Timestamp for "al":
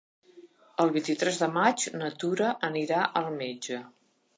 3.23-3.33